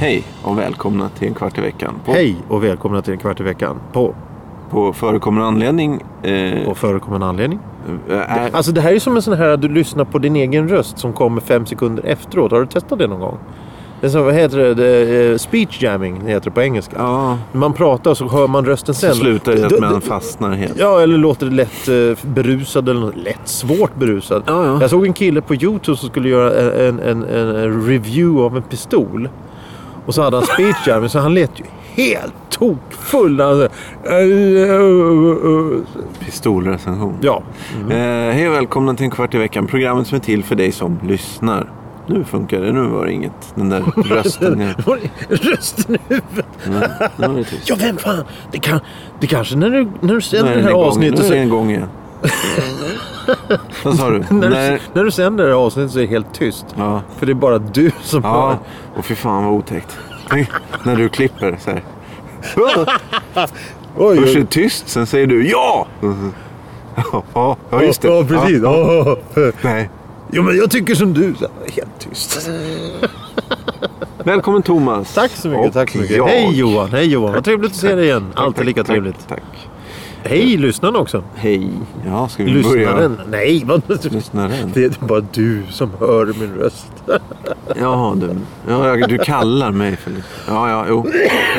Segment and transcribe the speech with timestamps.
[0.00, 2.00] Hej och välkomna till en kvart i veckan.
[2.04, 3.80] På, Hej och välkomna till en kvart i veckan.
[3.92, 4.14] På,
[4.70, 6.02] på förekommande anledning.
[6.22, 7.58] Eh, på förekommande anledning.
[8.10, 10.68] är, Alltså det här är som en sån här att du lyssnar på din egen
[10.68, 12.52] röst som kommer fem sekunder efteråt.
[12.52, 13.38] Har du testat det någon gång?
[14.00, 15.30] Det är så, vad heter det?
[15.32, 16.96] eh, speech jamming heter det på engelska.
[16.98, 19.14] ja, man pratar så hör man rösten sen.
[19.14, 20.78] så slutar det att man fastnar helt.
[20.78, 21.88] Ja, eller låter det lätt
[22.22, 23.16] berusad eller något.
[23.16, 24.42] lätt svårt berusad.
[24.46, 24.78] Ja, ja.
[24.80, 28.56] Jag såg en kille på YouTube som skulle göra en, en, en, en review av
[28.56, 29.28] en pistol.
[30.06, 31.64] Och så hade han speech jamming så han lät ju
[31.98, 33.40] helt tokfull.
[33.40, 33.68] Alltså,
[36.24, 37.18] Pistolrecension.
[37.20, 37.42] ja.
[37.90, 37.96] Eh,
[38.34, 39.66] hej och välkomna till en kvart i veckan.
[39.66, 41.72] Programmet som är till för dig som lyssnar.
[42.06, 42.72] Nu funkar det.
[42.72, 43.52] Nu var det inget.
[43.54, 44.60] Den där rösten.
[44.60, 44.74] igen.
[45.28, 46.46] Rösten i huvudet.
[46.66, 46.88] Nej,
[47.18, 47.46] det.
[47.64, 48.24] Ja, vem fan.
[48.52, 48.80] Det, kan,
[49.20, 50.84] det kanske när du, när du sänder det här igång.
[50.84, 51.88] avsnittet Nu är så, den igång igen.
[53.84, 54.18] Vad sa du?
[54.30, 56.66] när, du, när du sänder det här avsnittet så är det helt tyst.
[56.76, 57.02] Ja.
[57.18, 58.30] För det är bara du som hör.
[58.30, 58.58] Ja,
[58.96, 59.98] och fy fan vad otäckt.
[60.84, 61.82] När du klipper så här.
[63.96, 65.86] Oj, Först är det tyst, sen säger du ja!
[67.34, 68.08] Ja, just det.
[68.08, 68.62] Ja, precis.
[68.62, 69.52] Ja, Ja.
[69.62, 69.90] nej.
[70.32, 71.34] Jo, men jag tycker som du.
[71.76, 72.48] Helt tyst.
[74.24, 75.14] Välkommen Thomas.
[75.14, 75.66] Tack så mycket.
[75.66, 76.16] Och tack så mycket.
[76.16, 76.26] jag.
[76.26, 76.90] Hej Johan.
[76.90, 77.32] Hej Johan.
[77.32, 78.26] Vad trevligt att se dig igen.
[78.34, 79.28] Alltid lika tack, trevligt.
[79.28, 79.42] Tack.
[80.22, 81.22] Hej lyssnaren också.
[81.34, 81.70] Hej.
[82.06, 82.76] Ja, ska vi börja?
[82.90, 83.20] Lyssnaren.
[83.30, 83.82] Nej, vad...
[84.12, 84.70] Lyssnaren.
[84.74, 86.92] Det är bara du som hör min röst.
[87.80, 88.30] Ja, du.
[88.68, 90.12] Ja, du kallar mig för.
[90.48, 91.06] Ja, ja, jo.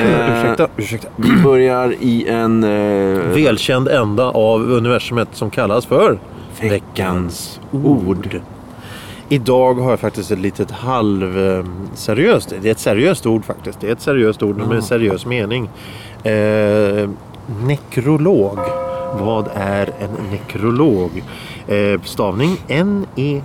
[0.02, 1.08] Eh, Ursäkta, ursäkta.
[1.16, 2.64] Vi börjar i en...
[2.64, 6.20] Eh, Välkänd ända av universumet som kallas för
[6.62, 8.40] veckans ord.
[9.30, 12.54] Idag har jag faktiskt ett litet halvseriöst.
[12.62, 13.80] Det är ett seriöst ord faktiskt.
[13.82, 15.70] Det är ett seriöst ord med en seriös mening.
[16.24, 17.10] Eh,
[17.66, 18.60] nekrolog.
[19.20, 21.24] Vad är en nekrolog?
[21.68, 23.40] Eh, stavning N-E-K-R-O-L-O-G.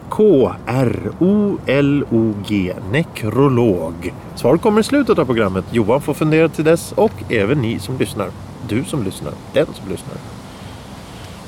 [2.92, 4.12] Nekrolog.
[4.34, 5.64] Svar kommer i slutet av programmet.
[5.70, 8.28] Johan får fundera till dess och även ni som lyssnar.
[8.68, 9.32] Du som lyssnar.
[9.52, 10.16] Den som lyssnar.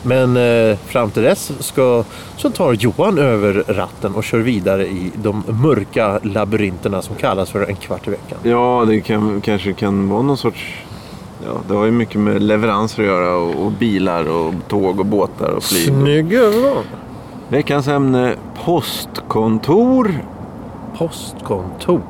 [0.03, 2.05] Men eh, fram till dess ska,
[2.37, 7.69] så tar Johan över ratten och kör vidare i de mörka labyrinterna som kallas för
[7.69, 8.39] en kvart i veckan.
[8.43, 10.75] Ja, det kan, kanske kan vara någon sorts...
[11.47, 15.07] Ja, det har ju mycket med leveranser att göra och, och bilar och tåg och
[15.07, 15.85] båtar och flyg.
[15.85, 16.85] Snygg övergång.
[17.49, 18.35] Veckans ämne
[18.65, 20.25] postkontor.
[20.99, 22.01] Postkontor.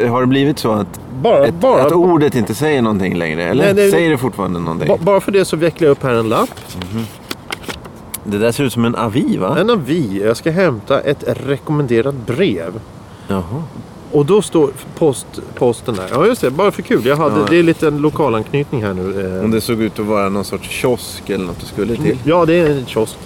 [0.00, 3.42] Eh, Har det blivit så att, Bara, ett, bara, att ordet inte säger någonting längre?
[3.44, 4.88] Eller Nej, det- säger det fortfarande någonting?
[4.88, 6.50] ba, bara för det så vecklar jag upp här en lapp.
[8.24, 9.56] Det där ser ut som en avi va?
[9.60, 10.22] En avi.
[10.24, 12.80] Jag ska hämta ett rekommenderat brev.
[13.28, 13.62] Jaha.
[14.12, 16.06] Och då står post, posten där.
[16.12, 17.06] Ja just det, bara för kul.
[17.06, 17.46] Jag hade, Ja.
[17.50, 19.36] Det är lite en lokalanknytning här nu.
[19.38, 19.44] eh.
[19.44, 22.18] Om det såg ut att vara någon sorts kiosk eller något det skulle till.
[22.24, 23.16] Ja, det är en kiosk.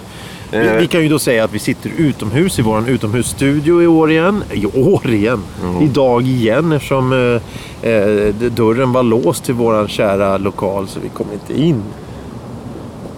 [0.51, 0.73] Vi, Eh.
[0.79, 4.43] vi kan ju då säga att vi sitter utomhus i vår utomhusstudio i år igen.
[4.53, 5.41] I år igen.
[5.81, 7.13] Idag igen eftersom
[7.81, 11.81] eh, eh, dörren var låst till vår kära lokal så vi kom inte in.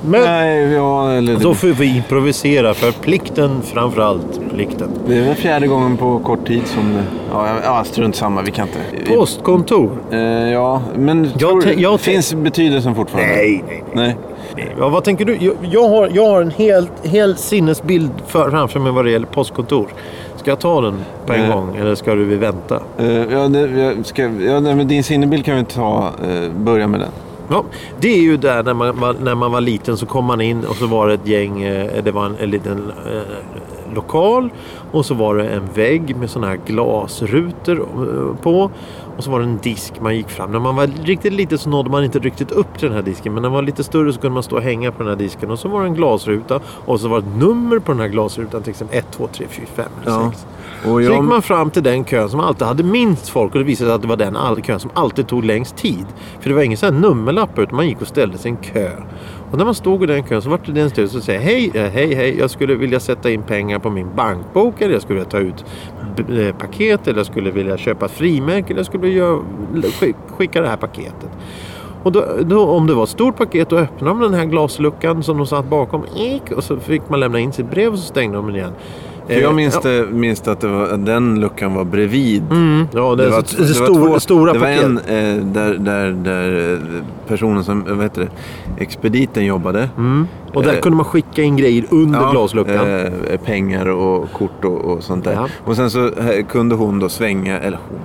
[0.06, 4.40] Men Nej, ja, eller då får vi improvisera för plikten framförallt.
[4.54, 4.90] Plikten.
[5.08, 7.04] det är väl fjärde gången på kort tid som det...
[7.32, 8.42] Ja, ja, strunt samma.
[8.42, 9.12] Vi kan inte...
[9.16, 9.90] Postkontor.
[10.12, 10.20] Eh,
[10.52, 13.34] ja, men tror, te- jag finns betydelsen fortfarande?
[13.36, 14.16] Nej, nej, Nej.
[14.80, 15.38] Ja, vad tänker du?
[15.40, 19.28] Jag, jag, har, jag har en helt, helt sinnesbild för, framför mig vad det gäller
[19.28, 19.88] postkontor.
[20.36, 21.56] Ska jag ta den på en Eh.
[21.56, 22.82] gång eller ska du vänta?
[22.98, 26.10] Eh, ja, det, jag ska, ja, nej, men din sinnebild kan vi ta.
[26.30, 27.10] eh, börja med den.
[27.50, 27.64] Ja,
[28.00, 30.66] det är ju där när man, var, när man var liten så kom man in
[30.66, 34.50] och så var det ett gäng, eh, det var en, en liten eh, lokal
[34.92, 38.72] och så var det en vägg med sådana här glasrutor eh, på.
[39.18, 40.52] Och så var det en disk man gick fram.
[40.52, 43.34] När man var riktigt liten så nådde man inte riktigt upp till den här disken.
[43.34, 45.16] Men när man var lite större så kunde man stå och hänga på den här
[45.16, 45.52] disken.
[45.52, 48.08] Och så var det en glasruta och så var det ett nummer på den här
[48.08, 48.62] glasrutan.
[48.64, 50.32] Till exempel 1, 2, 3, 4, 5 eller Ja.
[50.86, 51.08] Och jag...
[51.08, 53.90] Så gick man fram till den kön som alltid hade minst folk och det visade
[53.90, 56.06] sig att det var den kön som alltid tog längst tid.
[56.40, 58.62] För det var ingen sån här nummerlapp utan man gick och ställde sig i en
[58.62, 58.92] kö.
[59.52, 61.72] Och när man stod i den kön så var det den stund som säger hej,
[61.74, 65.20] eh, hej, hej, jag skulle vilja sätta in pengar på min bankbok eller jag skulle
[65.20, 65.66] vilja ta ut
[66.18, 69.40] eh, paket eller jag skulle vilja köpa ett frimärke eller jag skulle vilja
[70.38, 71.30] skicka det här paketet.
[72.04, 75.24] Och då, då, om det var ett stort paket då öppnade de den här glasluckan
[75.24, 76.06] som de satt bakom.
[76.56, 78.74] Och så fick man lämna in sitt brev och så stängde de den igen.
[79.28, 79.90] För jag Eh, minns, ja.
[79.90, 82.44] det, minns att, det var, den luckan var bredvid.
[82.52, 84.84] Mm, ja, det, Det var, det, det stor, var två, stora det var paket.
[84.84, 86.80] en eh, där, där, där eh,
[87.28, 89.90] personen som, eh, vad heter det, expediten jobbade.
[89.98, 90.28] Mm.
[90.54, 92.90] Och där Eh, kunde man skicka in grejer under glasluckan.
[93.00, 93.12] Eh,
[93.46, 95.34] pengar och kort och, och sånt där.
[95.34, 95.48] Ja.
[95.66, 98.00] Och sen så eh, kunde hon då svänga, eller hon,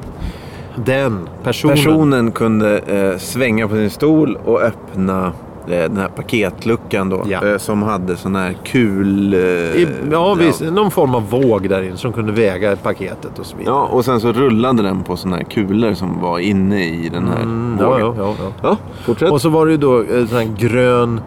[0.85, 1.77] Den personen.
[1.77, 5.33] personen kunde eh, svänga på sin stol och öppna eh,
[5.67, 7.23] den här paketluckan då.
[7.29, 7.47] Ja.
[7.47, 9.35] Eh, som hade sån här kul...
[9.35, 10.61] Eh, I, ja, visst.
[10.61, 13.75] Någon form av våg där inne som kunde väga paketet och så vidare.
[13.75, 17.29] Ja, och sen så rullade den på såna här kulor som var inne i den
[17.29, 18.01] här Mm, vågen.
[18.01, 18.53] ja, ja, ja.
[18.63, 19.31] Ja, fortsätt.
[19.31, 21.21] Och så var det ju då en sån här grön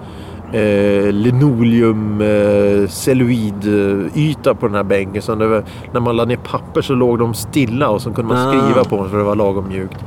[0.53, 5.21] eh, linoleum eh, celluloidyta på den här bänken.
[5.21, 8.51] Så när man lade ner papper så låg de stilla och så kunde man Ah.
[8.63, 9.97] skriva på dem för det var lagom mjukt.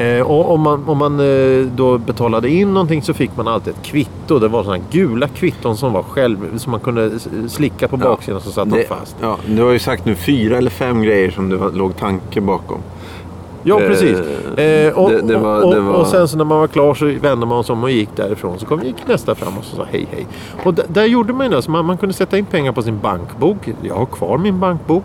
[0.00, 3.72] Eh, och om man, om man eh, då betalade in någonting så fick man alltid
[3.74, 4.38] ett kvitto.
[4.38, 7.10] Det var sådana gula kvitton som var själv, som man kunde
[7.48, 8.08] slicka på Ja.
[8.08, 9.16] baksidan så satt de fast.
[9.20, 12.40] ja, du har ju sagt nu fyra eller fem grejer som det var, låg tanke
[12.40, 12.78] bakom.
[13.62, 14.18] Ja, Eh, precis.
[14.58, 17.06] Eh, och, det- det var- och, var- och sen så när man var klar så
[17.22, 18.58] vände man sig om och gick därifrån.
[18.58, 20.26] Så kom gick nästa fram och så sa hej hej.
[20.64, 21.62] Och där gjorde man ju det.
[21.62, 23.56] Så man, man kunde sätta in pengar på sin bankbok.
[23.82, 25.04] Jag har kvar min bankbok.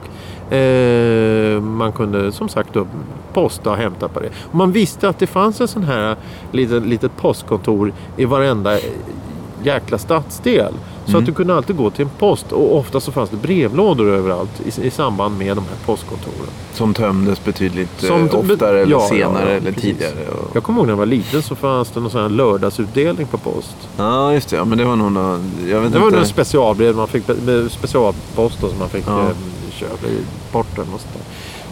[0.50, 2.88] Eh, man kunde som sagt då
[3.34, 4.30] posta och hämta på det.
[4.52, 6.16] Och man visste att det fanns en sån här
[6.52, 8.78] litet, litet postkontor i varenda
[9.64, 10.74] jäkla stadsdel.
[11.06, 11.20] Så Mm.
[11.20, 14.62] att du kunde alltid gå till en post och ofta så fanns det brevlådor överallt
[14.66, 16.50] i, i samband med de här postkontoren.
[16.74, 19.82] Som tömdes betydligt Som- eh, oftare eller ja, senare ja, eller precis.
[19.98, 20.28] tidigare.
[20.30, 20.56] Och...
[20.56, 23.38] Jag kommer ihåg när jag var liten så fanns det någon sån här lördagsutdelning på
[23.38, 23.76] post.
[23.98, 24.56] Ja, just det.
[24.56, 25.40] Ja, men det var nog nå-
[25.70, 26.18] Jag vet Det var inte.
[26.20, 27.24] någon specialbrev, man fick
[27.70, 29.20] specialpost som man fick Ja.
[29.22, 29.28] eh,
[29.76, 30.20] köpa i
[30.52, 31.02] porten och.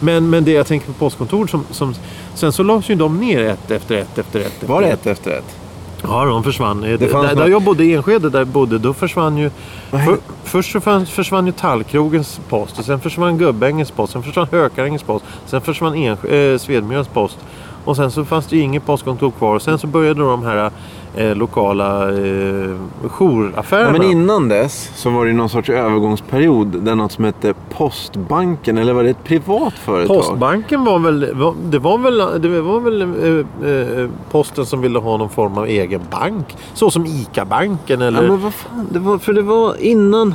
[0.00, 1.94] Men, men det jag tänker på postkontor som, som...
[2.34, 4.46] Sen så lades ju de ner ett efter ett efter ett.
[4.46, 5.56] Efter Var det ett efter ett?
[6.02, 6.80] Ja, de försvann.
[6.80, 9.50] Det fanns där, något- där jag bodde i Enskede, där jag bodde, då försvann ju...
[9.90, 14.46] För, först så fann, försvann ju Tallkrogens post, och sen försvann Gubbängens post, sen försvann
[14.50, 17.38] Hökarängens post, sen försvann Ensk- eh, Svedmyras post.
[17.84, 19.54] Och sen så fanns det ju inget postkontor kvar.
[19.54, 20.70] Och sen så började de här
[21.16, 22.76] eh, lokala eh,
[23.08, 23.86] jouraffärerna.
[23.86, 28.78] Ja, men innan dess så var det någon sorts övergångsperiod där något som hette Postbanken,
[28.78, 30.16] eller var det ett privat företag?
[30.16, 34.98] Postbanken var väl, var- det var väl, det var väl eh, eh, posten som ville
[34.98, 36.56] ha någon form av egen bank.
[36.74, 38.22] Så som ICA-banken eller...
[38.22, 40.34] Ja, men vad fan, det var, för det var innan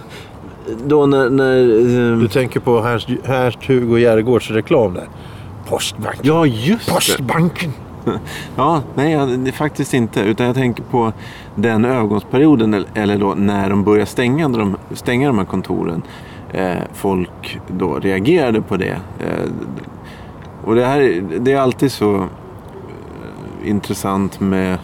[0.86, 1.30] då när...
[1.30, 1.56] när
[2.18, 5.08] Du eh, tänker på Ernst, Ernst Hugo Järegårds reklam där.
[5.70, 6.20] Postbanken.
[6.24, 6.86] ja, just
[7.18, 7.24] det.
[8.56, 10.22] Ja, nej, det är faktiskt inte.
[10.22, 11.14] Utan jag tänker på
[11.56, 16.02] den övergångsperioden, eller- då när de började stänga de, stänga de här kontoren.
[16.54, 19.00] Eh, folk då reagerade på det.
[19.20, 19.50] Eh,
[20.66, 24.78] och det här är- det är alltid så eh, intressant med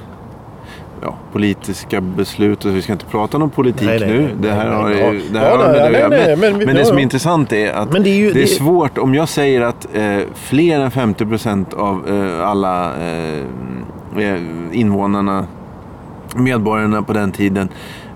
[1.01, 2.65] ja, politiska beslut.
[2.65, 4.21] Och vi ska inte prata om politik Nej, nej, nu.
[4.21, 5.03] nej, det här har nej, ju...
[5.03, 5.12] ja.
[5.33, 5.74] Det här Ja, har
[6.09, 8.42] med det Men, men men det som är intressant är att det är ju- det
[8.42, 8.97] är svårt.
[8.97, 13.39] Om jag säger att eh, fler än 50 procent av eh, alla eh,
[14.18, 14.39] eh,
[14.71, 15.45] invånarna,
[16.36, 17.69] medborgarna på den tiden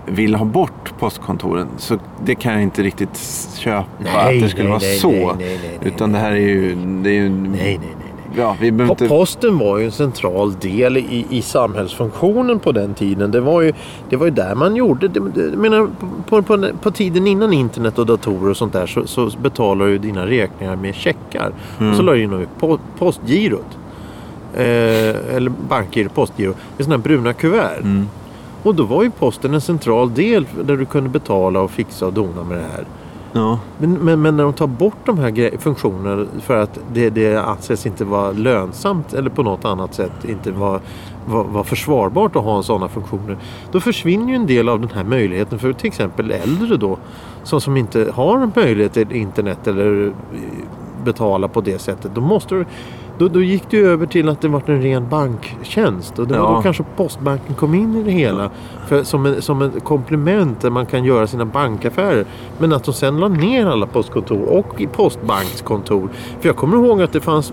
[0.06, 1.66] vill ha bort postkontoren.
[1.76, 3.18] Så det kan jag inte riktigt
[3.58, 5.36] köpa Nej, att det skulle nej, vara nej, så.
[5.82, 6.74] Utan det här är ju...
[7.02, 8.09] Det är ju Nej, nej, nej.
[8.36, 9.08] Ja, vi inte...
[9.08, 13.30] Posten var ju en central del i, i samhällsfunktionen på den tiden.
[13.30, 13.72] Det var ju,
[14.08, 15.08] det var ju där man gjorde...
[15.08, 15.88] Det, det, menar,
[16.28, 19.98] på, på, på tiden innan internet och datorer och sånt där så, så betalar du
[19.98, 21.52] dina räkningar med checkar.
[21.90, 23.78] Och så la du in dem i po, postgirot.
[24.54, 26.54] Eh, eller bankgiro, postgiro.
[26.78, 27.84] I sådana här bruna kuvert.
[28.62, 32.12] Och då var ju posten en central del där du kunde betala och fixa och
[32.12, 32.84] dona med det här.
[33.32, 33.58] Ja.
[33.78, 37.86] Men, men, men när de tar bort de här funktionerna för att det, det anses
[37.86, 40.80] inte vara lönsamt eller på något annat sätt inte vara
[41.26, 43.36] var, var försvarbart att ha sådana funktioner.
[43.72, 46.98] Då försvinner ju en del av den här möjligheten för till exempel äldre då
[47.42, 50.12] som, som inte har en möjlighet till internet eller eh,
[51.04, 52.14] betala på det sättet.
[52.14, 52.66] Då, måste du,
[53.20, 56.38] då, då gick det ju över till att det var en ren banktjänst och det
[56.38, 56.54] var Ja.
[56.56, 58.50] då kanske Postbanken kom in i det hela
[58.88, 62.24] för, som, en, som en komplement där man kan göra sina bankaffärer.
[62.58, 66.08] Men att de sen la ner alla postkontor och i postbankskontor.
[66.40, 67.52] För jag kommer ihåg att det fanns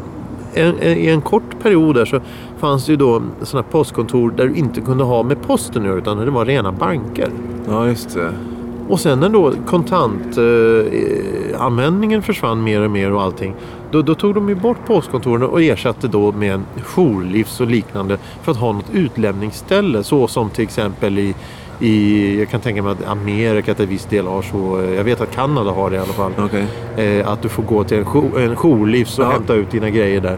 [0.54, 2.20] en, en, i en kort period där så
[2.58, 6.18] fanns det ju då sådana postkontor där du inte kunde ha med posten göra utan
[6.18, 7.30] det var rena banker.
[7.70, 8.32] ja, just det.
[8.90, 13.56] Och sen när då kontantanvändningen eh, försvann mer och mer och allting.
[13.92, 16.66] Då, då tog de ju bort postkontoren och ersatte då med en
[16.96, 20.04] jourlivs och liknande för att ha något utlämningsställe.
[20.04, 21.36] Så som till exempel i,
[21.80, 24.84] i jag kan tänka mig att Amerika till viss del har så.
[24.96, 26.32] Jag vet att Kanada har det i alla fall.
[26.38, 26.66] Okej.
[26.98, 29.30] Eh, att du får gå till en, jour, en jourlivs och Ja.
[29.30, 30.38] hämta ut dina grejer där.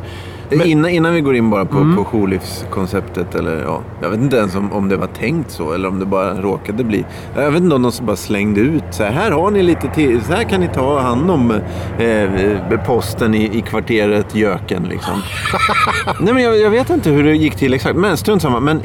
[0.52, 1.96] Innan, innan vi går in bara på, mm.
[1.96, 3.36] på jourlivskonceptet.
[3.36, 6.06] Eller, ja, jag vet inte ens om, om det var tänkt så eller om det
[6.06, 7.06] bara råkade bli.
[7.36, 10.22] Jag vet inte om de bara slängde ut så här, här har ni lite till,
[10.22, 11.52] så här kan ni ta hand om
[12.00, 14.84] eh, posten i, i kvarteret Jöken.
[14.84, 15.14] Liksom.
[16.20, 18.60] Nej, men jag, jag, vet inte hur det gick till exakt, men strunt samma.
[18.60, 18.82] Men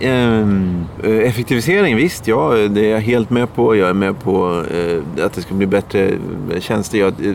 [1.02, 3.76] eh, effektivisering, visst, ja, det är jag helt med på.
[3.76, 6.10] Jag är med på eh, att det ska bli bättre
[6.60, 6.98] tjänster.
[6.98, 7.34] Jag, eh,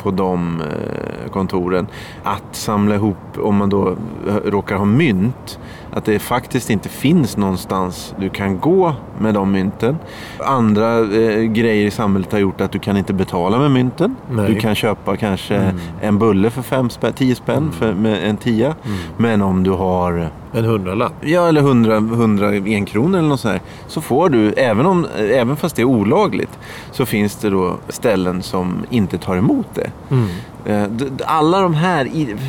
[0.07, 1.87] på de eh, kontoren.
[2.23, 3.97] Att samla ihop, om man då
[4.45, 5.59] råkar ha mynt,
[5.93, 9.97] att det faktiskt inte finns någonstans du kan gå med de mynten.
[10.39, 14.17] Andra eh, grejer i samhället har gjort att du kan inte betala med mynten.
[14.31, 14.55] Nej.
[14.55, 15.77] Du kan köpa kanske mm.
[16.01, 17.73] en bulle för fem spänn, tio spänn mm.
[17.73, 18.67] för, med en tia.
[18.67, 18.99] Mm.
[19.17, 21.13] Men om du har en hundralapp?
[21.21, 23.61] Ja, eller hundra, hundra enkronor eller något sånt här.
[23.87, 26.59] Så får du, även, om, även fast det är olagligt,
[26.93, 29.91] så finns det då ställen som inte tar emot det.
[30.11, 30.29] Mm.
[30.67, 32.05] Eh, alla de här,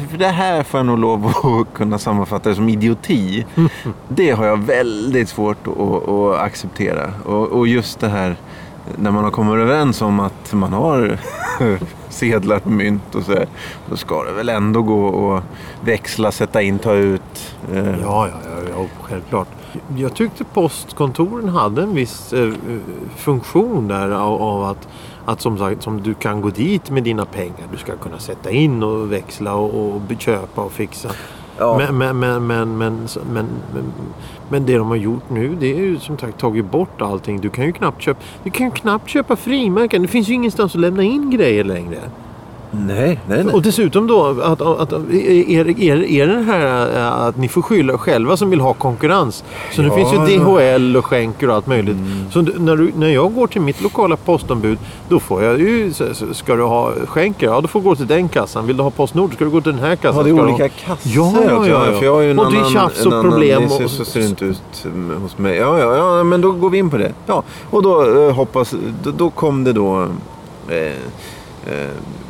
[0.09, 3.45] för det här får jag nog lov att kunna sammanfatta det som idioti.
[4.07, 7.13] Det har jag väldigt svårt att, att acceptera.
[7.25, 8.35] Och, och just det här
[8.95, 11.19] när man har kommit överens om att man har
[12.09, 13.47] sedlar och mynt och så här,
[13.89, 15.43] Då ska det väl ändå gå att
[15.81, 17.55] växla, sätta in, ta ut.
[17.73, 17.99] Eh.
[18.01, 19.47] Ja, ja, ja, ja, självklart.
[19.97, 22.53] Jag tyckte postkontoren hade en viss eh,
[23.15, 24.87] funktion där av, av att
[25.27, 27.67] att som sagt, som du kan gå dit med dina pengar.
[27.71, 31.09] Du ska kunna sätta in och växla och, och köpa och fixa.
[31.57, 31.77] Ja.
[31.77, 33.47] Men, men, men, men, men, men,
[34.49, 37.41] men, det de har gjort nu det är ju som sagt tagit bort allting.
[37.41, 40.01] Du kan ju knappt köpa, du kan knappt köpa frimärken.
[40.01, 41.99] Det finns ju ingenstans att lämna in grejer längre.
[42.71, 43.53] Nej, nej, nej.
[43.53, 47.61] Och dessutom då att, att, att är, är, är det här eh, att ni får
[47.61, 49.43] skylla själva som vill ha konkurrens.
[49.71, 51.95] Så ja, det finns ju DHL och skänker och allt möjligt.
[51.97, 52.31] Mm.
[52.31, 55.93] Så när, du, när jag går till mitt lokala postombud då får jag ju,
[56.33, 57.47] ska du ha skänker?
[57.47, 58.67] Ja, då får du gå till den kassan.
[58.67, 60.15] Vill du ha Postnord ska du gå till den här kassan.
[60.15, 62.63] Har det är olika kassor ja, ja, ja, För jag har ju en och annan,
[62.63, 63.61] det är tjafs och problem.
[63.79, 65.55] Det så ser det inte ut mm, hos mig.
[65.55, 67.13] Ja, ja, ja, men då går vi in på det.
[67.25, 70.07] Ja, och då eh, hoppas, då, då kom det då
[70.69, 71.89] eh, eh,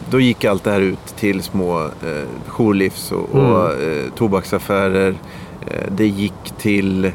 [0.09, 3.51] då gick allt det här ut till små eh, jourlivs och, mm.
[3.51, 5.15] och eh, tobaksaffärer.
[5.67, 7.11] Eh, det gick till eh,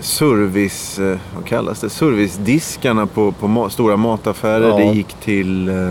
[0.00, 1.90] service, eh, vad kallas det?
[1.90, 4.68] Servicediskarna på, på ma stora mataffärer.
[4.68, 4.76] Ja.
[4.76, 5.90] Det gick till eh,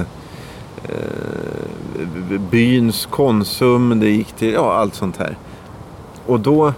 [0.83, 3.99] eh, byns Konsum.
[3.99, 5.37] Det gick till ja, allt sånt här.
[6.25, 6.73] Och då...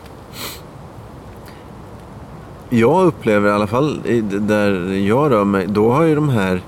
[2.69, 4.01] Jag upplever i alla fall
[4.39, 5.67] där jag rör mig.
[5.67, 6.61] Då har ju de här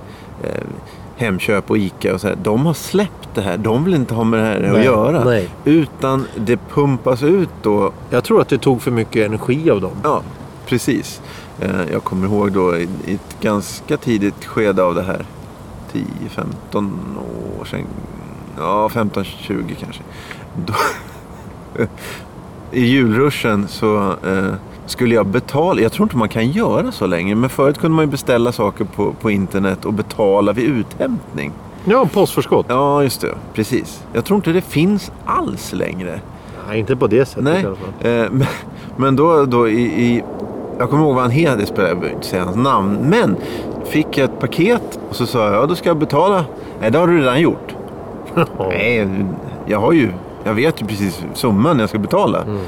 [1.15, 3.57] Hemköp och ICA och så här, de har släppt det här.
[3.57, 5.23] De vill inte ha med det här nej, att göra.
[5.23, 5.49] Nej.
[5.65, 7.91] Utan det pumpas ut då.
[8.09, 9.97] Jag tror att det tog för mycket energi av dem.
[10.03, 10.21] Ja,
[10.65, 11.21] precis.
[11.59, 15.25] Eh, jag kommer ihåg då i ett ganska tidigt skede av det här.
[15.93, 16.91] 10-15
[17.59, 17.85] år sedan.
[18.57, 20.01] Ja, 15-20 kanske.
[20.65, 20.73] Då,
[22.71, 24.53] I julruschen så eh,
[24.85, 25.81] skulle jag betala.
[25.81, 27.35] Jag tror inte man kan göra så längre.
[27.35, 31.51] Men förut kunde man ju beställa saker på, på internet och betala vid uthämtning.
[31.85, 32.65] Ja, postförskott.
[32.69, 33.35] Ja, just det.
[33.53, 34.03] Precis.
[34.13, 36.19] Jag tror inte det finns alls längre.
[36.67, 37.63] Nej, inte på det sättet Nej.
[37.63, 38.11] i alla fall.
[38.11, 38.47] Eh, men,
[38.97, 40.23] men då, då i, i,
[40.79, 42.97] Jag kommer ihåg vad han heter, jag behöver inte säga hans namn.
[43.01, 43.35] Men
[43.85, 46.45] fick jag ett paket och så sa jag, ja då ska jag betala.
[46.81, 47.75] Nej, det har du redan gjort.
[48.59, 49.07] Nej,
[49.65, 50.11] jag har ju...
[50.43, 52.41] Jag vet ju precis summan jag ska betala.
[52.41, 52.59] Mm.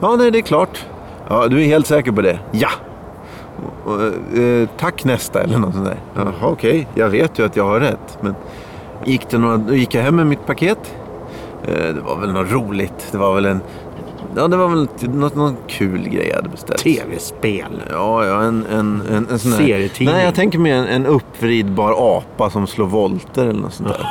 [0.00, 0.86] Ja, nej, det är klart.
[1.32, 2.38] Ja, du är helt säker på det?
[2.50, 2.68] Ja!
[4.36, 5.96] Eh, tack nästa eller något sånt där.
[6.14, 6.70] Jaha, okej.
[6.70, 6.84] Okay.
[6.94, 8.18] Jag vet ju att jag har rätt.
[8.20, 8.34] Men
[9.04, 10.94] gick det några, gick jag hem med mitt paket.
[11.64, 13.08] Eh, det var väl något roligt.
[13.12, 13.60] Det var väl en...
[14.36, 16.78] Ja, det var väl något, någon kul grej jag hade beställt.
[16.78, 17.82] Tv-spel?
[17.90, 19.58] Ja, ja en, en, en, en sån här...
[19.58, 20.14] Serietidning?
[20.14, 24.06] Nej, jag tänker mer en, en uppvridbar apa som slår volter eller något sånt där.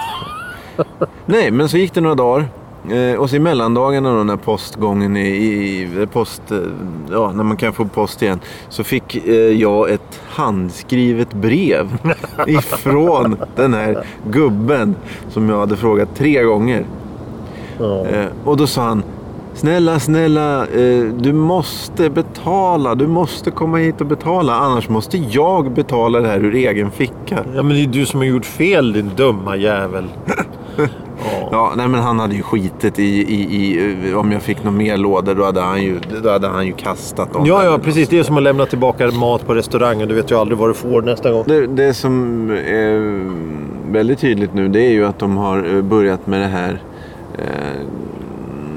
[1.26, 2.48] Nej, men så gick det några dagar.
[2.90, 6.58] Eh, och så i mellandagarna då när postgången i, i post, eh,
[7.12, 8.40] ja, när man kan få post igen.
[8.70, 11.98] Så fick eh, jag ett handskrivet brev
[12.48, 14.96] ifrån den här gubben
[15.30, 16.86] som jag hade frågat tre gånger.
[17.80, 18.06] Ja.
[18.06, 19.04] Eh, och då sa han
[19.54, 22.96] Snälla, snälla, eh, du måste betala.
[22.96, 24.56] Du måste komma hit och betala.
[24.56, 27.46] Annars måste jag betala det här ur egen ficka.
[27.56, 30.06] Ja, men det är du som har gjort fel din dumma jävel.
[31.52, 33.78] Ja, nej men han hade ju skitit i, i,
[34.10, 36.74] i om jag fick några mer lådor då hade han ju, då hade han ju
[36.74, 37.46] kastat dem.
[37.46, 38.10] Ja, ja, precis.
[38.10, 40.08] Det är som att lämna tillbaka mat på restaurangen.
[40.08, 41.44] Du vet ju aldrig vad du får nästa gång.
[41.48, 43.26] Det, det som är
[43.92, 46.82] väldigt tydligt nu det är ju att de har eh, börjat med det här.
[47.38, 47.46] Eh,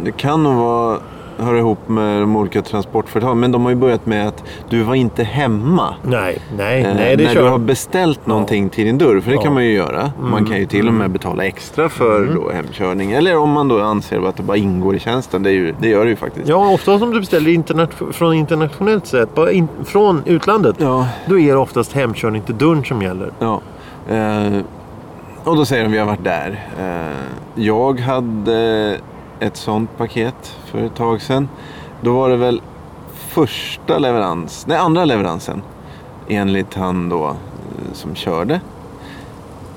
[0.04, 0.98] det kan nog vara
[1.38, 3.40] hör ihop med de olika transportföretagen.
[3.40, 5.94] Men de har ju börjat med att du var inte hemma.
[6.02, 7.16] Nej, nej, Eh, nej.
[7.16, 9.20] Det när kör du har beställt någonting till din dörr.
[9.20, 9.40] För det Ja.
[9.40, 9.44] Mm.
[9.44, 10.12] kan man ju göra.
[10.20, 13.12] Man kan ju till och med betala extra för då hemkörning.
[13.12, 15.42] Eller om man då anser att det bara ingår i tjänsten.
[15.42, 16.48] Det, ju, det gör det ju faktiskt.
[16.48, 21.06] Ja, ofta om du beställer interna- från internationellt sätt, bara in, från utlandet, Ja.
[21.26, 23.30] då är det oftast hemkörning till dörren som gäller.
[23.38, 23.60] Ja.
[24.10, 24.58] Eh,
[25.44, 26.64] och då säger de vi har varit där.
[26.80, 28.96] Eh, jag hade
[29.40, 31.48] ett sånt paket för ett tag sedan.
[32.00, 32.60] Då var det väl
[33.14, 35.62] första leverans, nej andra leveransen.
[36.28, 38.60] Enligt han då eh, som körde.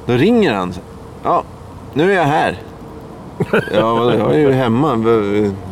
[0.05, 0.73] Då ringer han.
[1.23, 1.43] Ja,
[1.93, 2.57] nu är jag här.
[3.53, 4.89] Ja, jag är ju hemma.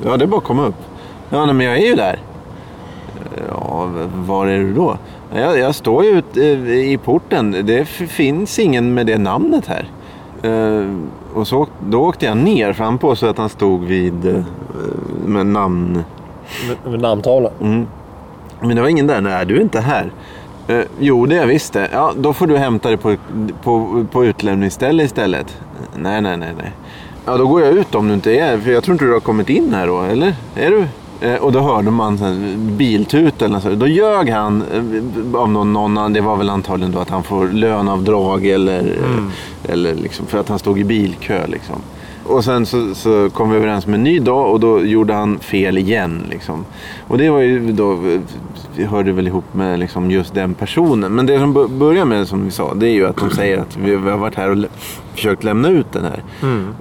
[0.06, 0.75] Ja, det är bara att komma upp.
[1.30, 2.20] Ja, nej, men jag är ju där.
[3.50, 4.98] Ja, var är du då?
[5.36, 7.51] Jag, jag står ju ute eh, i porten.
[7.65, 9.89] Det finns ingen med det namnet här.
[10.44, 10.89] Eh,
[11.36, 14.44] och så, då åkte jag ner fram på så att han stod vid eh,
[15.25, 16.04] med namn.
[16.68, 17.50] Med, med namntavla.
[17.62, 17.88] Mm.
[18.60, 19.22] Men det var ingen där.
[19.22, 20.12] Nej, du är inte här.
[20.68, 21.89] Eh, jo, det är jag visst det.
[21.92, 23.15] Ja, då får du hämta det på,
[23.63, 25.58] på, på utlämningsställe istället.
[25.96, 26.72] Nej, nej, nej, nej.
[27.25, 29.20] Ja, då går jag ut om du inte är För jag tror inte du har
[29.20, 30.36] kommit in här då, eller?
[30.56, 30.88] Är du?
[31.22, 33.80] Eh, och då hörde man så biltut eller sånt.
[33.80, 36.14] Då ljög han eh, av någon, någon annan.
[36.14, 40.50] Det var väl antagligen då att han får löneavdrag eller, eh, eller liksom, för att
[40.50, 41.48] han stod i bilkö.
[41.48, 41.76] Liksom.
[42.27, 45.39] Och sen så, så kom vi överens om en ny dag och då gjorde han
[45.39, 46.22] fel igen.
[46.29, 46.65] Liksom.
[47.08, 48.00] Och det var ju då,
[48.75, 51.15] vi hörde väl ihop med liksom just den personen.
[51.15, 53.58] Men det som bör- börjar med, som vi sa, det är ju att de säger
[53.58, 54.67] att vi, vi har varit här och lä-
[55.15, 56.24] försökt lämna ut den här.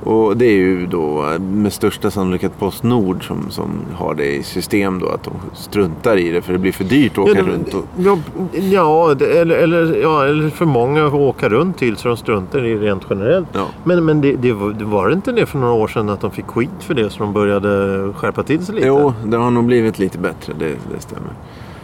[0.04, 4.98] Och det är ju då med största sannolikhet Postnord som, som har det i system
[4.98, 7.50] då, att de struntar i det för det blir för dyrt att åka Ja, det-
[7.50, 7.74] runt.
[7.74, 8.18] Och, Ja,
[8.52, 12.64] ja, det- eller, eller, ja, eller för många att åka runt till så de struntar
[12.66, 13.48] i det rent generellt.
[13.52, 13.66] Ja.
[13.84, 16.30] Men, men det, det, var, det var inte det för några år sedan att de
[16.30, 18.86] fick skit för det så de började skärpa till sig lite?
[18.86, 21.30] Jo, det har nog blivit lite bättre, det, det stämmer.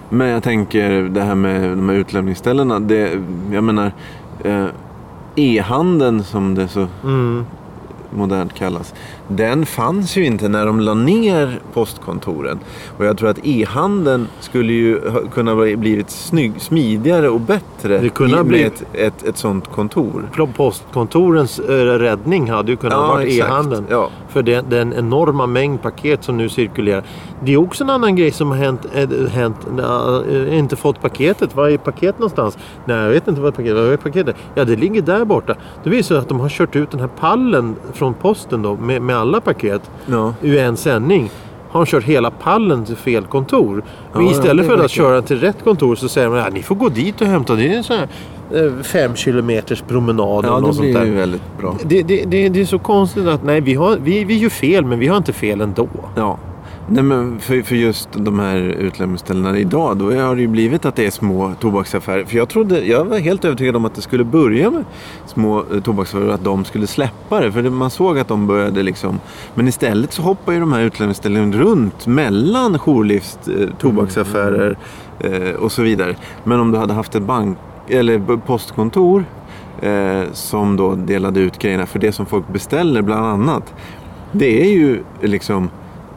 [0.08, 2.80] Men jag tänker det här med de här utlämningsställena.
[2.80, 3.20] Det,
[3.52, 3.92] jag menar,
[4.44, 4.66] eh,
[5.36, 7.44] e-handeln som det så Mm.
[8.10, 8.94] modernt kallas.
[9.36, 12.58] Den fanns ju inte när de la ner postkontoren.
[12.98, 17.98] Och jag tror att e-handeln skulle ju ha- kunna bli- blivit snygg, smidigare och bättre
[17.98, 20.28] Det kunde ha med blivit- ett, ett, ett sånt kontor.
[20.56, 23.50] Postkontorens eh, räddning hade ju kunnat Ja, vara exakt.
[23.50, 23.86] e-handeln.
[23.90, 24.10] Ja.
[24.28, 27.04] För den, den enorma mängd paket som nu cirkulerar.
[27.44, 28.86] Det är också en annan grej som har hänt.
[28.94, 29.56] eh, hänt
[30.30, 31.56] äh, inte fått paketet.
[31.56, 32.58] Var är paketet någonstans?
[32.84, 34.36] Nej, jag vet inte vad paketet Var är paketet?
[34.54, 35.54] Ja, det ligger där borta.
[35.84, 39.16] Det visar att de har kört ut den här pallen från posten då med, med
[39.20, 40.34] alla paket Ja.
[40.42, 41.30] ur en sändning.
[41.70, 43.84] Har de kört hela pallen till fel kontor.
[44.12, 46.74] Men Ja, istället för att köra till rätt kontor så säger de att ni får
[46.74, 47.54] gå dit och hämta.
[47.54, 48.08] Det är en sån här
[48.54, 51.04] eh, fem kilometers promenad Ja, eller det något sånt blir där.
[51.04, 51.76] ju väldigt bra.
[51.84, 54.84] Det, det, det, det är så konstigt att nej, vi, har, vi, vi gör fel
[54.84, 55.88] men vi har inte fel ändå.
[56.16, 56.38] Ja.
[56.92, 60.96] Nej, men för, för just de här utlämningsställena idag, då har det ju blivit att
[60.96, 62.24] det är små tobaksaffärer.
[62.24, 64.84] För jag trodde, jag var helt övertygad om att det skulle börja med
[65.26, 67.52] små eh, tobaksaffärer och att de skulle släppa det.
[67.52, 69.20] För det, man såg att de började liksom.
[69.54, 74.78] Men istället så hoppar ju de här utlämningsställena runt mellan jourlivs, eh, tobaksaffärer
[75.20, 76.16] eh, och så vidare.
[76.44, 79.24] Men om du hade haft ett bank eller postkontor
[79.80, 83.74] eh, som då delade ut grejerna för det som folk beställer bland annat.
[84.32, 85.70] Det är ju liksom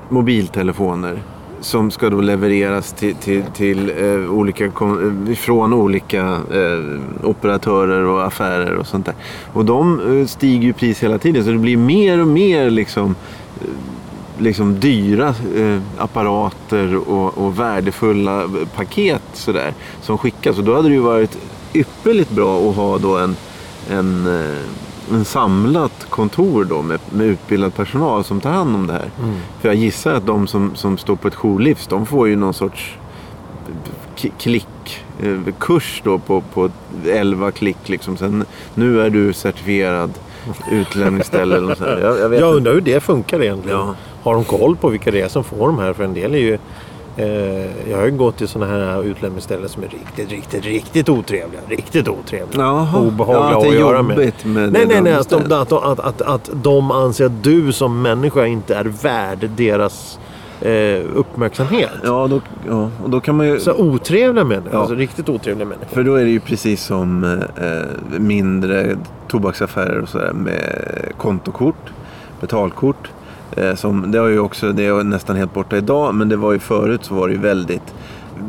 [0.10, 1.20] mobiltelefoner
[1.64, 8.26] som ska då levereras till, till, till eh, olika, eh, från olika eh, operatörer och
[8.28, 9.16] affärer och sånt där.
[9.54, 13.16] Och de eh, stiger ju pris hela tiden så det blir mer och mer liksom,
[13.62, 13.68] eh,
[14.38, 20.58] liksom dyra eh, apparater och, och värdefulla paket sådär, som skickas.
[20.58, 21.38] Och då hade det ju varit
[21.74, 23.36] ypperligt bra att ha då en,
[23.90, 24.58] en, eh,
[25.12, 29.10] en samlat kontor då med, med utbildad personal som tar hand om det här.
[29.62, 32.54] För jag gissar att de som, som står på ett jourlivs, de får ju någon
[32.54, 32.98] sorts
[34.22, 35.38] k- klick eh,
[36.04, 36.70] då på, på
[37.08, 38.18] 11 klick liksom.
[38.18, 40.12] Sen, nu är du certifierad
[40.72, 41.80] utlämningsställe eller något.
[41.80, 43.78] Jag, jag Jag undrar hur det funkar egentligen.
[43.78, 43.96] Ja.
[44.24, 45.94] Har de koll på vilka det är som får de här?
[45.94, 46.58] För en del är ju...
[47.18, 51.62] Eh, jag har ju gått till sådana här utlämningsställen som är riktigt, riktigt, riktigt otrevliga.
[51.68, 52.62] Riktigt otrevliga.
[52.62, 53.00] Jaha.
[53.00, 54.18] Obehagliga Ja, att att göra med.
[54.44, 55.14] med nej, nej, nej.
[55.14, 59.50] Att de, att, att, att, att de anser att du som människa inte är värd
[59.58, 60.20] deras
[60.62, 61.90] eh, uppmärksamhet.
[62.04, 63.60] Ja, då, ja, och då kan man ju...
[63.60, 64.70] Så otrevliga människor.
[64.74, 64.80] Ja.
[64.80, 65.88] Alltså riktigt otrevliga människor.
[65.96, 68.98] För då är det ju precis som eh, mindre
[69.28, 70.86] tobaksaffärer och sådär med
[71.18, 71.92] kontokort.
[72.42, 73.10] betalkort.
[73.58, 76.54] Eh, som, det, har ju också, det är nästan helt borta idag men det var
[76.54, 77.94] ju förut så var det ju väldigt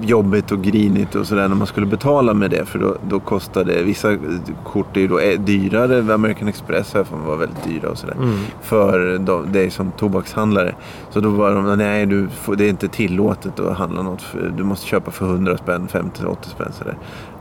[0.03, 2.65] jobbigt och grinigt och sådär när man skulle betala med det.
[2.65, 4.17] För då, då kostade, vissa
[4.65, 6.15] kort är ju då eh, dyrare.
[6.15, 8.15] American Express här var väldigt dyra och sådär.
[8.15, 8.39] Mm.
[8.63, 10.75] För de, dig som tobakshandlare.
[11.11, 14.23] Så då var de, nej du, får, det är inte tillåtet att handla något.
[14.23, 16.97] För, du måste köpa för 100 spänn, 50-80 spänn sådär.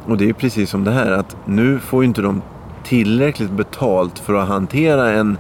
[0.06, 2.41] Och det är ju precis som det här att nu får ju inte de
[2.84, 5.38] tillräckligt betalt för att hantera en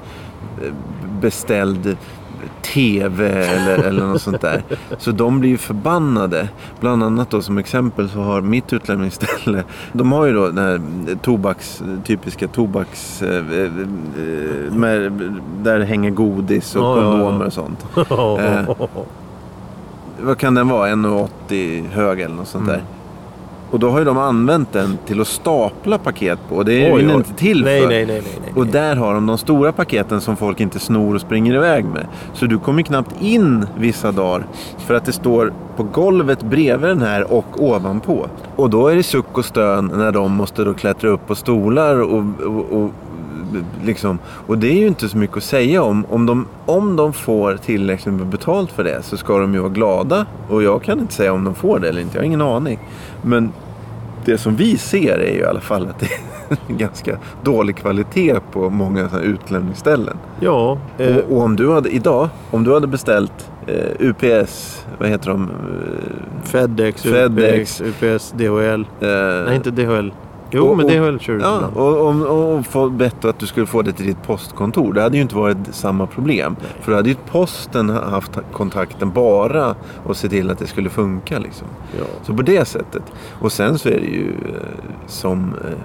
[1.21, 1.97] beställd
[2.61, 4.63] TV eller, eller något sånt där.
[4.97, 6.49] Så de blir ju förbannade.
[6.79, 10.81] Bland annat då som exempel så har mitt utlämningsställe, de har ju då den här
[11.21, 13.71] tobaks, typiska tobaks, eh, eh,
[14.71, 15.11] med,
[15.63, 17.85] där det hänger godis och kondomer och sånt.
[18.39, 18.75] Eh,
[20.21, 20.89] Vad kan den vara?
[20.89, 22.83] 1,80 hög eller något sånt där.
[23.73, 26.55] Och då har ju de använt den till att stapla paket på.
[26.55, 27.89] Och det är ju inte till nej, för.
[27.89, 28.53] nej, nej, nej.
[28.55, 32.07] Och där har de de stora paketen som folk inte snor och springer iväg med.
[32.33, 34.45] Så du kommer knappt in vissa dagar
[34.77, 38.27] för att det står på golvet bredvid den här och ovanpå.
[38.55, 42.01] Och då är det suck och stön när de måste då klättra upp på stolar
[42.01, 42.91] och, och, och
[43.83, 46.05] Liksom, och det är ju inte så mycket att säga om.
[46.09, 49.69] Om de, om de får tillräckligt med betalt för det så ska de ju vara
[49.69, 50.25] glada.
[50.49, 52.17] Och jag kan inte säga om de får det eller inte.
[52.17, 52.79] Jag har ingen aning.
[53.21, 53.51] Men
[54.25, 58.39] det som vi ser är ju i alla fall att det är ganska dålig kvalitet
[58.51, 60.17] på många sådana utlämningsställen.
[60.39, 65.09] Ja, eh, Och, och om du hade idag, om du hade beställt eh, UPS, vad
[65.09, 65.43] heter de?
[65.43, 67.81] Eh, Fedex, Fedex.
[67.81, 68.85] UPS, UPS, DHL.
[69.01, 70.11] eh, Nej, inte DHL.
[70.55, 73.45] Jo, Och- men och- DHL kör Ja, och, om- och, och få bett att du
[73.45, 74.93] skulle få det till ditt postkontor.
[74.93, 76.55] Det hade ju inte varit samma problem.
[76.59, 76.69] Nej.
[76.81, 81.39] För då hade ju posten haft kontakten bara och se till att det skulle funka.
[81.39, 81.67] Liksom.
[81.97, 82.05] Ja.
[82.23, 83.03] Så på det sättet.
[83.41, 85.53] Och sen så är det ju eh, som...
[85.65, 85.77] Eh,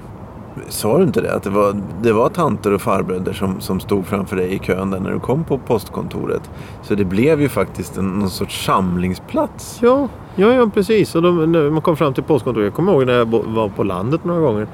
[0.69, 1.35] sa du inte det?
[1.35, 4.91] Att det var, det var tanter och farbröder som, som stod framför dig i kön
[4.91, 6.51] där när du kom på postkontoret.
[6.83, 9.79] Så det blev ju faktiskt en, någon sorts samlingsplats.
[9.83, 11.15] Ja, ja, ja precis.
[11.15, 12.67] Och de, man kom fram till postkontoret.
[12.67, 14.67] Jag kommer ihåg när jag var på landet några gånger.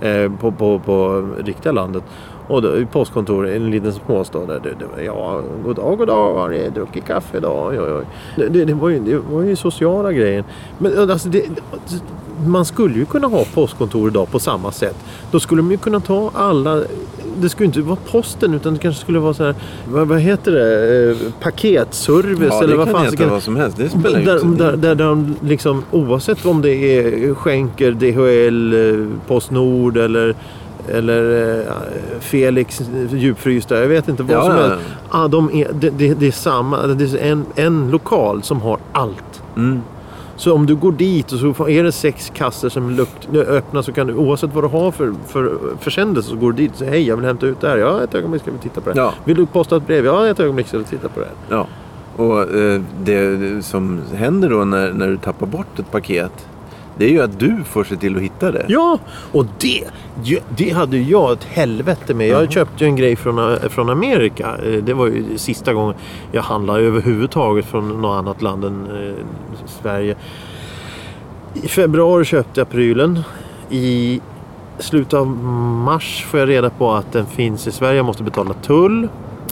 [0.00, 2.04] Eh, på, på, på riktiga landet.
[2.48, 4.60] Och då, i postkontoret, en liten småstad där.
[4.62, 6.34] Det, det ja, god dag, god dag.
[6.34, 7.68] Har ni druckit kaffe idag?
[7.70, 8.04] Oj, oj.
[8.36, 10.44] Det, det, det, var ju, det var ju sociala grejen.
[10.78, 12.02] Men alltså, det, det,
[12.46, 14.96] man skulle ju kunna ha postkontor idag på samma sätt.
[15.30, 16.82] Då skulle man ju kunna ta alla...
[17.40, 19.54] Det skulle inte vara posten utan det kanske skulle vara så här...
[19.88, 21.10] Vad, vad heter det?
[21.10, 23.76] Eh, paketservice Ja, eller det vad kan fan heta vad som helst.
[23.76, 29.06] Det spelar ju där, där, där de liksom, oavsett om det är skänker, DHL, eh,
[29.28, 30.34] Postnord eller,
[30.88, 31.64] eller eh,
[32.20, 33.80] Felix djupfrysta.
[33.80, 34.84] Jag vet inte vad Ja, som ja, helst.
[35.10, 36.86] Ah, de är, det, det, det är samma.
[36.86, 39.42] Det är en, en lokal som har allt.
[39.56, 39.80] Mm.
[40.40, 43.92] Så om du går dit och så är det sex kassor som lukt, öppna så
[43.92, 46.92] kan du oavsett vad du har för, för försändelse så går du dit och säger
[46.92, 47.76] hej jag vill hämta ut det här.
[47.76, 49.00] Ja ett ögonblick ska vi titta på det.
[49.00, 49.14] Ja.
[49.24, 50.04] Vill du posta ett brev?
[50.04, 51.28] Ja ett ögonblick ska vi titta på det.
[51.48, 51.66] Ja,
[52.16, 56.48] och eh, det som händer då när, när du tappar bort ett paket
[57.00, 58.64] det är ju att du får se till att hitta det.
[58.68, 58.98] Ja,
[59.32, 59.84] och det,
[60.56, 62.28] det hade jag ett helvete med.
[62.28, 64.56] Jag köpte ju en grej från, eh, från Amerika.
[64.66, 65.94] Eh, Det var ju sista gången
[66.32, 69.14] jag handlade överhuvudtaget från något annat land än eh,
[69.66, 70.14] Sverige.
[71.54, 73.20] I februari köpte jag prylen.
[73.70, 74.20] I
[74.78, 77.96] slutet av mars får jag reda på att den finns i Sverige.
[77.96, 79.08] Jag måste betala tull.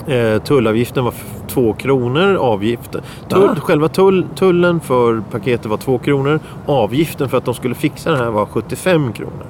[0.06, 1.14] Eh, tullavgiften var
[1.58, 2.34] f- två kronor.
[2.36, 3.00] Avgiften.
[3.28, 3.60] Tull, Ah.
[3.60, 6.40] Själva tull, tullen för paketet var två kronor.
[6.66, 9.46] Avgiften för att de skulle fixa det här var 75 kronor.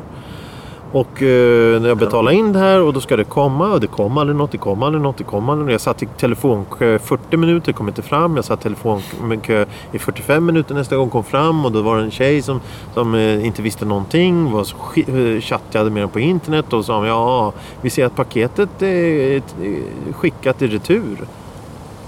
[0.92, 3.86] Och eh, när jag betalade in det här och då ska det komma och det
[3.86, 5.72] kom aldrig något, det kom aldrig något, det kom aldrig något.
[5.72, 8.36] Jag satt i telefonkö 40 minuter, kom inte fram.
[8.36, 12.02] Jag satt i telefonkö i 45 minuter nästa gång, kom fram och då var det
[12.02, 12.60] en tjej som,
[12.94, 14.52] som eh, inte visste någonting.
[14.52, 18.82] Var sk- eh, chattade med den på internet och sa ja, vi ser att paketet
[18.82, 19.42] är eh,
[20.12, 21.18] skickat i retur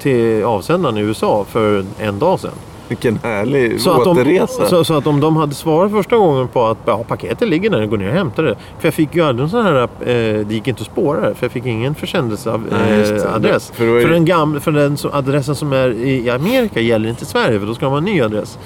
[0.01, 2.51] till avsändaren i USA för en dag sedan.
[2.89, 4.67] Vilken härlig Så att, de, återresa.
[4.67, 7.87] så, så att om de hade svarat första gången på att ja, paketet ligger där,
[7.87, 8.57] gå ner och hämta det.
[8.79, 9.87] För jag fick ju aldrig en sån här, eh,
[10.47, 11.35] det gick inte att spåra det.
[11.35, 13.09] För jag fick ingen försändelseadress.
[13.41, 13.49] Det.
[13.49, 13.59] Eh.
[13.73, 17.09] För är för det- den, gamla, för den som, adressen som är i Amerika gäller
[17.09, 18.59] inte i Sverige för då ska man ha en ny adress.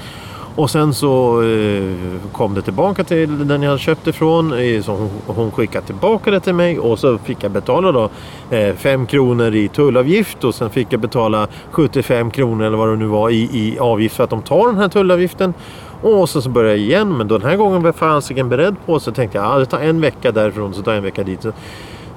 [0.57, 1.93] Och sen så eh,
[2.33, 4.53] kom det tillbaka till den jag hade köpt ifrån.
[4.53, 8.11] Eh, så hon, skickade tillbaka det till mig och så fick jag betala då
[8.57, 12.97] eh, 5 kronor i tullavgift och sen fick jag betala 75 kronor eller vad det
[12.97, 15.55] nu var i, i avgift för att de tar den här tullavgiften.
[16.03, 18.77] Och så, så började jag igen men då den här gången var jag fasiken beredd
[18.87, 21.23] på så tänkte jag att det tar en vecka därifrån så tar jag en vecka
[21.23, 21.47] dit.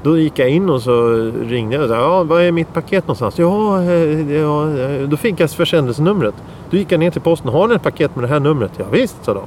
[0.03, 1.07] Då gick jag in och så
[1.41, 3.39] ringde jag och sa, ja, vad är mitt paket någonstans?
[3.39, 6.35] Ja, eh, ja, eh, då fick jag försändelsenumret.
[6.69, 8.71] Då gick jag ner till posten, har ni ett paket med det här numret?
[8.77, 9.43] Ja, visst, sa de.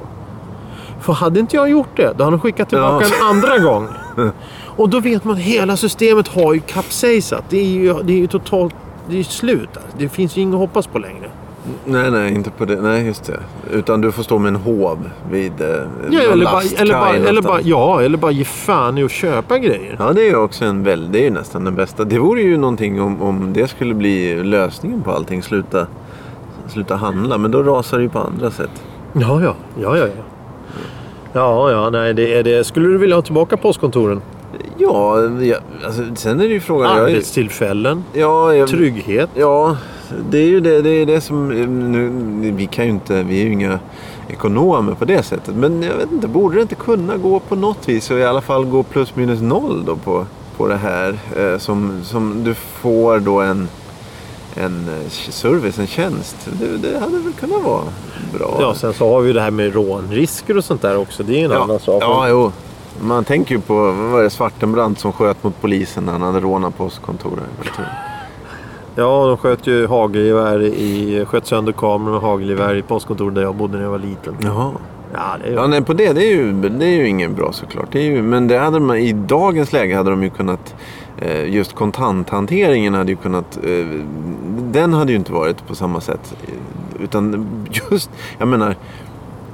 [0.99, 3.29] För hade inte jag gjort det, då hade de skickat tillbaka Ja.
[3.29, 3.87] en andra gång.
[4.65, 7.43] Och då vet man att hela systemet har ju kapsejsat.
[7.49, 8.75] Det är ju, det är ju totalt
[9.09, 9.69] det är slut.
[9.97, 11.30] Det finns ju inget att hoppas på längre.
[11.85, 12.81] Nej, nej, inte på det.
[12.81, 13.39] Nej, just det.
[13.71, 15.67] Utan du får stå med en hov vid eh,
[16.11, 19.57] Ja, eller, bara, eller, bara, eller, bara, ja, eller bara ge fan i att köpa
[19.57, 19.95] grejer.
[19.99, 22.03] Ja, det är ju också en väl, det är ju nästan den bästa.
[22.03, 25.43] Det vore ju någonting om, om det skulle bli lösningen på allting.
[25.43, 25.87] Sluta,
[26.67, 27.37] sluta handla.
[27.37, 28.83] Men då rasar det ju på andra sätt.
[29.13, 29.55] Ja, ja.
[29.81, 30.23] Ja, ja, ja.
[31.33, 32.63] Ja, ja, nej, det är det.
[32.63, 34.21] Skulle du vilja ha tillbaka postkontoren?
[34.77, 36.91] Ja, ja alltså, sen är det ju frågan.
[36.91, 39.29] Arbetstillfällen, ja, jag, trygghet.
[39.33, 39.77] Ja,
[40.29, 41.51] det är ju det, det, är det som...
[41.51, 43.23] eh, Nu, vi kan ju inte...
[43.23, 43.79] Vi är ju inga
[44.29, 45.55] ekonomer på det sättet.
[45.55, 48.11] Men jag vet inte, borde det inte kunna gå på något vis?
[48.11, 50.25] Och i alla fall gå plus minus noll då på,
[50.57, 51.19] på det här.
[51.37, 53.67] Eh, som, som du får då en,
[54.55, 56.49] en eh, service, en tjänst.
[56.59, 57.83] Det, det hade väl kunnat vara
[58.37, 58.57] bra.
[58.59, 61.23] Ja, sen så har vi det här med rånrisker och sånt där också.
[61.23, 62.03] Det är en ja, annan sak.
[62.03, 62.51] ja, jo.
[63.01, 66.39] Man tänker ju på vad var det, Svartenbrandt som sköt mot polisen när han hade
[66.39, 67.43] rånat postkontoret.
[68.95, 71.25] Ja, de sköt ju hagelgevär i...
[71.25, 74.35] Sköt sönder kameran med hagelgevär i postkontoret där jag bodde när jag var liten.
[74.43, 74.71] Jaha.
[75.13, 77.51] Ja, det är Ja, nej, på det, det är ju, det är ju ingen bra
[77.51, 77.87] såklart.
[77.91, 80.75] Det är ju, men det hade man, i dagens läge hade de ju kunnat,
[81.17, 83.85] eh, just kontanthanteringen hade ju kunnat, eh,
[84.71, 86.35] den hade ju inte varit på samma sätt.
[86.99, 87.47] Utan
[87.91, 88.75] just, jag menar,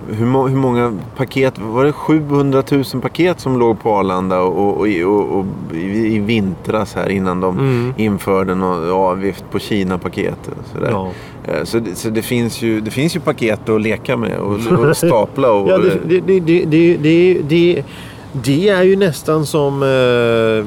[0.09, 4.77] hur, må, hur, många paket, var det 700 000 paket som låg på Arlanda och,
[4.77, 7.93] och, och, och i, i vintras här innan de mm.
[7.97, 10.49] införde någon avgift på Kina-paket.
[10.91, 11.11] Ja.
[11.43, 14.87] Eh, så, det, så det, finns ju, det finns ju paket att leka med och,
[14.87, 15.51] och stapla.
[15.51, 16.97] Och, ja, det, det, det, det,
[17.41, 17.83] det,
[18.31, 19.83] det, är ju nästan som...
[19.83, 20.65] Eh,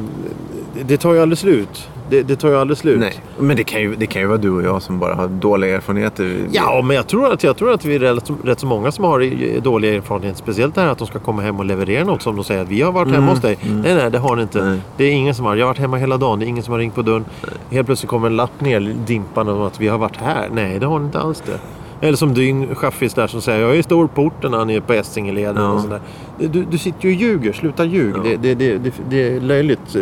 [0.84, 1.88] det tar ju aldrig slut.
[2.10, 3.00] Det, det tar ju aldrig slut.
[3.00, 5.28] Nej, men det kan, ju, det kan ju vara du och jag som bara har
[5.28, 6.36] dåliga erfarenheter.
[6.52, 9.04] Ja, men jag tror att, jag tror att vi är rätt, rätt så många som
[9.04, 10.38] har dåliga erfarenheter.
[10.38, 12.68] Speciellt det här att de ska komma hem och leverera något som de säger att
[12.68, 13.58] vi har varit hemma hos dig.
[13.62, 14.64] Nej, nej, det har ni inte.
[14.64, 14.80] Nej.
[14.96, 15.56] Det är ingen som har.
[15.56, 16.38] Jag har varit hemma hela dagen.
[16.38, 17.24] Det är ingen som har ringt på dörren.
[17.70, 20.48] Helt plötsligt kommer en lapp ner dimpande om att vi har varit här.
[20.52, 21.58] Nej, det har ni inte alls det.
[22.06, 24.92] Eller som din chaffis där som säger jag är i storporten när han är på
[24.92, 25.64] Essingeleden.
[25.64, 25.70] Ja.
[25.70, 26.00] Och sådär.
[26.38, 27.52] Du, du sitter ju och ljuger.
[27.52, 28.14] Sluta ljug.
[28.16, 28.22] Ja.
[28.40, 29.96] Det, det, det, det är löjligt.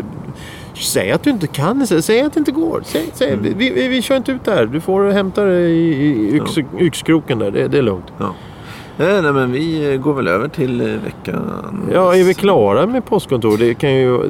[0.79, 1.87] Säg att du inte kan.
[1.87, 2.83] Säg, att det inte går.
[2.85, 3.55] Säg, säg, Mm.
[3.59, 4.67] vi, vi, vi kör inte ut där.
[4.67, 7.51] Du får hämta det i, i yx, yxkroken där.
[7.51, 8.07] Det, det är lugnt.
[8.19, 8.35] Ja.
[9.01, 11.63] Nej, nej, men vi eh, går väl över till eh, veckan.
[11.95, 13.59] Ja, är vi klara med postkontor?
[13.59, 14.21] Det kan ju...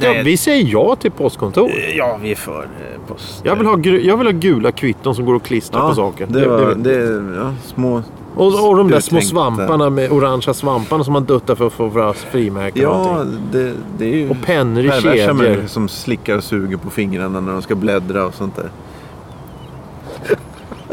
[0.00, 1.70] Ja, vi säger ja till postkontor.
[1.94, 3.40] Ja, vi är för eh, post.
[3.44, 6.26] Jag vill ha, jag vill ha gula kvitton som går att klistra ja, på saker.
[6.30, 8.02] Det, var, det, ja, små...
[8.34, 12.12] och, och de där små svamparna med orangea svamparna som man duttar för att få
[12.30, 15.66] frimärken Ja, det, det är ju Och pennor i kedjor.
[15.66, 18.70] som slickar och suger på fingrarna när de ska bläddra och sånt där.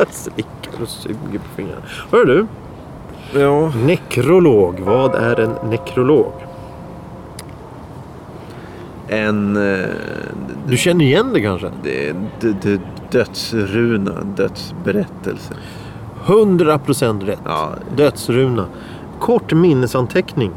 [0.09, 1.81] Slickar och suger på fingrarna.
[2.11, 2.45] Hör du?
[3.39, 4.79] Ja, Nekrolog.
[4.79, 6.31] Vad är en nekrolog?
[9.07, 9.57] en...
[9.73, 9.85] eh,
[10.67, 11.71] Du känner igen det kanske?
[11.83, 12.77] Det är d- d-
[13.11, 15.53] dödsruna, dödsberättelse.
[16.25, 17.39] 100% rätt.
[17.45, 18.65] Ja, Dödsruna.
[19.19, 20.51] Kort minnesanteckning.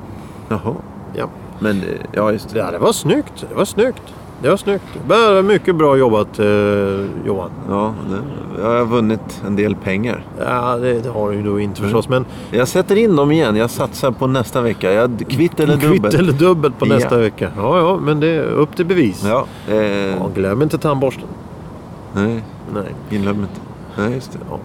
[0.49, 0.75] jaha.
[1.17, 1.27] Ja.
[1.59, 2.59] Men, eh, ja just det.
[2.59, 3.45] Ja, det var snyggt.
[3.49, 4.03] Det var snyggt.
[4.43, 4.85] Det var snyggt.
[5.09, 6.47] Var mycket bra jobbat eh,
[7.27, 7.51] Johan.
[7.69, 10.25] Ja, det, jag har vunnit en del pengar.
[10.47, 12.09] Ja, det, det har du ju då inte förstås.
[12.09, 13.57] Men Jag sätter in dem igen.
[13.57, 14.93] Jag satsar på nästa vecka.
[14.93, 16.03] Jag, kvitt eller dubbelt.
[16.03, 16.95] kvitt eller dubbelt på Ja.
[16.95, 17.51] nästa vecka.
[17.57, 19.25] Ja, ja, men det är upp till bevis.
[19.29, 21.25] Ja, eh, Ja, glöm inte tandborsten.
[22.13, 22.95] nej, Nej.
[23.21, 23.61] glöm inte.
[23.97, 24.39] Nej, just det.
[24.51, 24.59] Ja.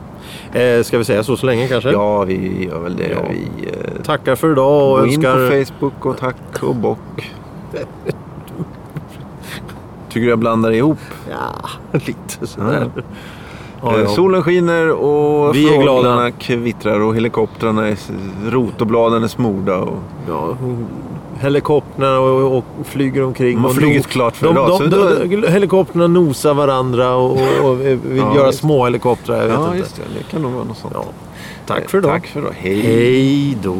[0.54, 1.92] Eh, ska vi säga så så länge kanske?
[1.92, 3.10] Ja, vi gör väl det.
[3.10, 3.18] Ja.
[3.30, 5.66] Vi eh, Tackar för idag och går in på önskar...
[5.66, 7.32] Facebook och tack och bock.
[10.10, 10.98] Tycker du jag blandar ihop?
[11.30, 11.70] Ja,
[12.06, 12.90] lite sådär.
[12.96, 13.02] Ja.
[13.84, 14.08] Ja, Eh, ja.
[14.08, 15.98] Solen skiner och Vi är glada.
[16.02, 17.98] fåglarna kvittrar och helikoptrarna är
[18.50, 19.78] rotobladen är smorda.
[19.78, 19.98] Och...
[20.28, 20.58] Ja,
[21.40, 23.56] helikoptrarna och, och flyger omkring.
[23.56, 24.90] De har flugit klart för de, idag, de,
[25.30, 29.36] de, då- Helikoptrarna nosar varandra och, och, och vill Ja, göra just små helikoptrar.
[29.38, 29.78] Jag vet Ja, inte.
[29.78, 30.02] just det.
[30.18, 30.94] Det kan nog vara något sånt.
[30.98, 31.04] Ja.
[31.66, 32.12] Tack för idag.
[32.12, 32.54] Tack för idag.
[32.58, 32.80] Hej.
[32.82, 33.76] Hej då.